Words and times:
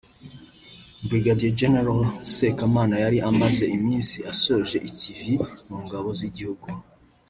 Brig 1.07 1.27
Gen 1.57 1.73
Sekamana 2.35 2.95
yari 3.03 3.17
amaze 3.29 3.63
iminsi 3.77 4.17
asoje 4.31 4.77
ikivi 4.89 5.33
mu 5.67 5.77
ngabo 5.85 6.09
z’igihugu 6.19 6.67